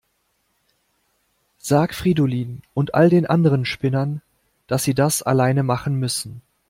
[1.59, 4.23] Sag Fridolin und all den anderen Spinnern,
[4.65, 6.41] dass sie das alleine machen müssen.